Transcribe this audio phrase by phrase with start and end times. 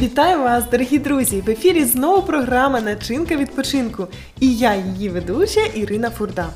[0.00, 1.40] Вітаю вас, дорогі друзі!
[1.40, 4.06] В ефірі знову програма Начинка відпочинку.
[4.40, 6.48] І я, її ведуча Ірина Фурда.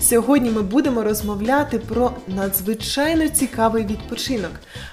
[0.00, 4.50] Сьогодні ми будемо розмовляти про надзвичайно цікавий відпочинок,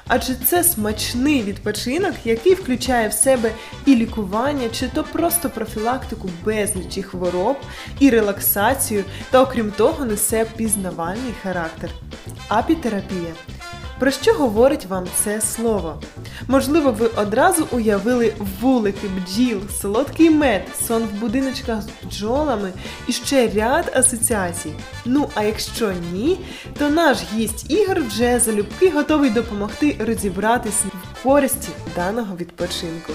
[0.07, 3.51] адже це смачний відпочинок, який включає в себе
[3.85, 7.57] і лікування, чи то просто профілактику безлічі хвороб,
[7.99, 11.89] і релаксацію, та окрім того, несе пізнавальний характер.
[12.47, 13.33] Апітерапія.
[13.99, 16.01] Про що говорить вам це слово?
[16.47, 22.71] Можливо, ви одразу уявили вулики, бджіл, солодкий мед, сон в будиночках з бджолами
[23.07, 24.71] і ще ряд асоціацій.
[25.05, 26.39] Ну а якщо ні,
[26.77, 33.13] то наш гість Ігор вже залюбки готовий допомогти розібратись в користі даного відпочинку.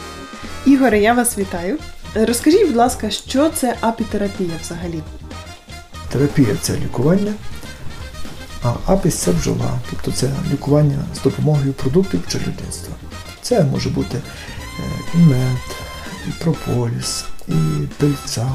[0.67, 1.79] Ігоре, я вас вітаю.
[2.15, 5.01] Розкажіть, будь ласка, що це апітерапія взагалі?
[6.13, 7.33] Терапія це лікування,
[8.63, 12.95] а апіс це бджола, тобто це лікування з допомогою продуктів пчелюдництва.
[13.43, 14.83] Це може бути е,
[15.15, 15.59] і мед,
[16.29, 17.53] і прополіс, і
[17.99, 18.51] пильця,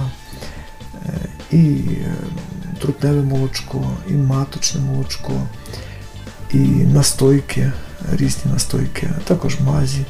[1.05, 1.19] е,
[1.51, 2.13] і е,
[2.81, 5.33] трутневе молочко, і маточне молочко,
[6.53, 7.71] і настойки,
[8.11, 10.05] різні настойки, а також мазі,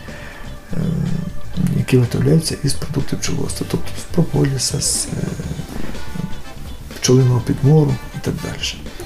[1.78, 5.08] які виготовляються із продуктів пчеловодства, тобто з прополіса, з
[7.00, 8.97] пчолиного підмору і так далі.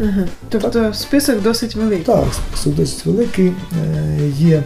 [0.00, 0.28] Угу.
[0.48, 0.94] Тобто так.
[0.94, 2.04] список досить великий.
[2.04, 3.52] Так, список досить великий.
[4.36, 4.62] Є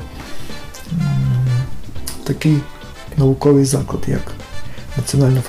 [2.24, 2.58] такий
[3.16, 4.32] науковий заклад, як
[4.96, 5.42] Національний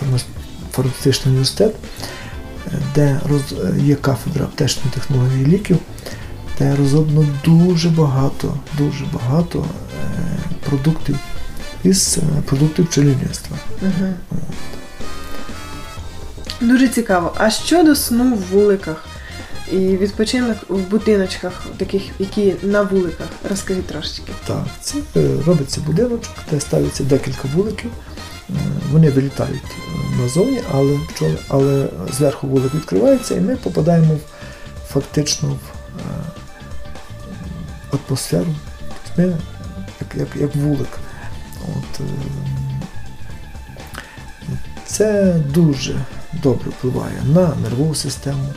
[0.72, 1.76] фармацевтичний університет,
[2.96, 3.20] де
[3.78, 5.78] є кафедра аптечної технології ліків,
[6.60, 9.66] де розроблено дуже багато, дуже багато
[10.70, 11.18] продуктів
[11.84, 13.58] із продуктів пчелівництва.
[13.82, 14.14] Угу.
[16.62, 17.34] Дуже цікаво.
[17.38, 19.06] А щодо сну в вуликах?
[19.72, 23.28] І відпочинок в будиночках, таких, які на вуликах.
[23.50, 24.32] Розкажіть трошечки.
[24.48, 24.98] Так, це
[25.46, 27.92] робиться будиночок, де ставиться декілька вуликів.
[28.92, 29.64] Вони вилітають
[30.22, 31.00] назовні, але
[31.48, 34.20] але зверху вулик відкривається, і ми попадаємо в,
[34.94, 35.58] фактично в
[37.96, 38.56] атмосферу.
[39.18, 39.24] Ми
[40.02, 41.00] як, як, як вулик.
[41.62, 42.02] От,
[44.86, 45.96] Це дуже
[46.34, 48.54] добре впливає на нервову систему.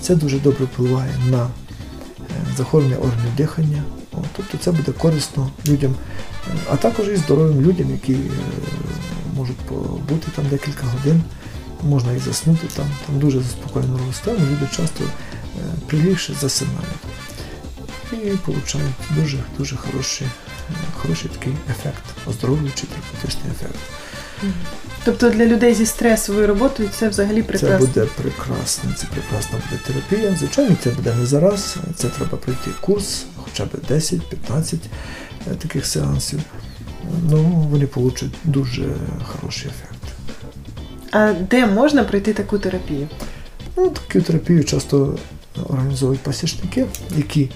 [0.00, 1.48] Це дуже добре впливає на
[2.56, 3.82] захворювання органів дихання.
[4.36, 5.94] Тобто це буде корисно людям,
[6.70, 8.16] а також і здоровим людям, які
[9.36, 11.22] можуть побути там декілька годин,
[11.82, 15.04] можна і заснути там, там дуже заспокоєно система, люди часто
[15.86, 16.98] прилігше засинають
[18.12, 20.26] і отримують дуже дуже хороший,
[20.96, 23.78] хороший такий ефект, оздоровлюючий терапевтичний ефект.
[25.04, 27.78] Тобто для людей зі стресовою роботою це взагалі прекрасно?
[27.78, 30.36] Це буде прекрасно, це прекрасна буде терапія.
[30.38, 34.76] Звичайно, це буде не зараз, це треба пройти курс, хоча б 10-15
[35.58, 36.40] таких сеансів.
[37.30, 38.84] Ну, вони получать дуже
[39.24, 39.98] хороший ефект.
[41.10, 43.08] А де можна пройти таку терапію?
[43.76, 45.18] Ну, Таку терапію часто
[45.68, 47.50] організовують пасічники, які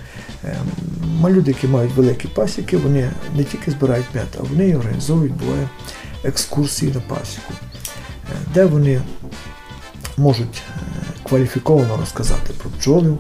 [1.28, 5.69] люди, які мають великі пасіки, вони не тільки збирають мед, а вони організовують буває
[6.25, 7.53] екскурсії на пасіку,
[8.55, 9.00] де вони
[10.16, 10.62] можуть
[11.22, 13.19] кваліфіковано розказати про бджолів,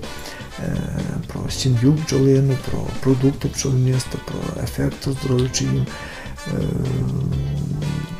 [1.26, 5.86] про сім'ю бджолину, про продукти пчолівництва, про ефект оздоровлюючий їм.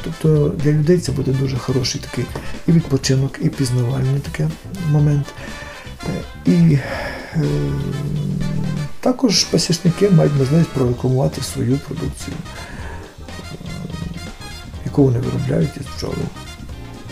[0.05, 2.25] Тобто для людей це буде дуже хороший такий
[2.67, 4.47] і відпочинок, і пізнавальний такий
[4.91, 5.27] момент.
[6.47, 6.79] І
[7.35, 7.43] е,
[9.01, 12.37] також пасічники мають можливість прорекламувати свою продукцію
[14.93, 16.25] яку вони виробляють із бджоли.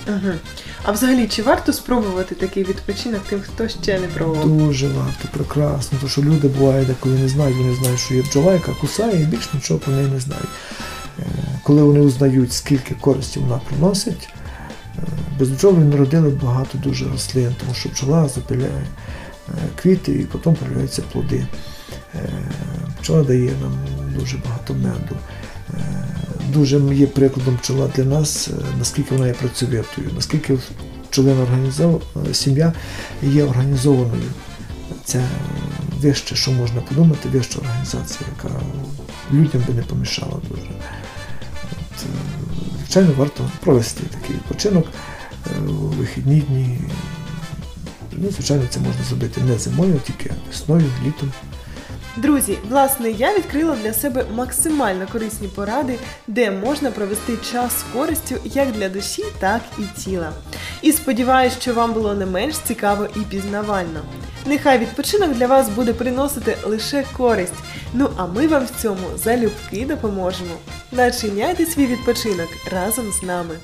[0.08, 0.32] Угу.
[0.82, 4.48] А взагалі, чи варто спробувати такий відпочинок тим, хто ще не пробував?
[4.48, 5.98] Дуже варто, прекрасно.
[5.98, 9.24] Тому що люди бувають, коли не знають, вони знають, що є бджола, яка кусає, і
[9.24, 10.48] більш нічого про неї не знають.
[11.18, 11.22] Е,
[11.62, 14.28] коли вони узнають, скільки користі вона приносить,
[14.98, 15.02] е,
[15.38, 18.86] без бджоли народили багато дуже рослин, тому що бджола запиляє
[19.48, 19.52] е,
[19.82, 21.46] квіти і потім появляються плоди.
[23.00, 23.78] Бджола дає нам
[24.18, 25.16] дуже багато меду
[26.52, 30.58] дуже є прикладом пчола для нас, е, наскільки вона є працьовитою, наскільки
[31.10, 32.00] пчолина організована,
[32.30, 32.72] е, сім'я
[33.22, 34.30] є організованою.
[35.04, 35.22] Це
[36.00, 38.54] вище, що можна подумати, вища організація, яка
[39.32, 40.62] людям би не помішала дуже.
[40.62, 40.76] Е,
[42.78, 44.86] Звичайно, варто провести такий відпочинок
[45.68, 46.78] у вихідні дні.
[48.12, 51.32] Ну, Звичайно, це можна зробити не зимою, а тільки весною, літом.
[52.16, 58.34] Друзі, власне, я відкрила для себе максимально корисні поради, де можна провести час з користю
[58.44, 60.32] як для душі, так і тіла.
[60.82, 64.00] І сподіваюся, що вам було не менш цікаво і пізнавально.
[64.46, 67.54] Нехай відпочинок для вас буде приносити лише користь.
[67.92, 70.54] Ну а ми вам в цьому залюбки допоможемо.
[70.92, 73.54] Начиняйте свій відпочинок разом з нами.